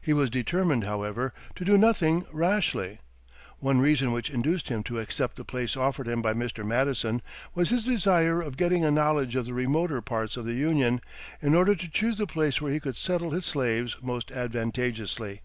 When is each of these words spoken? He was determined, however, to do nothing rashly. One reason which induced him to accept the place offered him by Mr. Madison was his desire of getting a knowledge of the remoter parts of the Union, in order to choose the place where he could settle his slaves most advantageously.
He 0.00 0.14
was 0.14 0.30
determined, 0.30 0.84
however, 0.84 1.34
to 1.54 1.62
do 1.62 1.76
nothing 1.76 2.24
rashly. 2.32 3.00
One 3.58 3.80
reason 3.82 4.12
which 4.12 4.30
induced 4.30 4.68
him 4.70 4.82
to 4.84 4.98
accept 4.98 5.36
the 5.36 5.44
place 5.44 5.76
offered 5.76 6.08
him 6.08 6.22
by 6.22 6.32
Mr. 6.32 6.64
Madison 6.66 7.20
was 7.54 7.68
his 7.68 7.84
desire 7.84 8.40
of 8.40 8.56
getting 8.56 8.82
a 8.82 8.90
knowledge 8.90 9.36
of 9.36 9.44
the 9.44 9.52
remoter 9.52 10.00
parts 10.00 10.38
of 10.38 10.46
the 10.46 10.54
Union, 10.54 11.02
in 11.42 11.54
order 11.54 11.74
to 11.74 11.90
choose 11.90 12.16
the 12.16 12.26
place 12.26 12.62
where 12.62 12.72
he 12.72 12.80
could 12.80 12.96
settle 12.96 13.28
his 13.32 13.44
slaves 13.44 13.98
most 14.00 14.30
advantageously. 14.32 15.42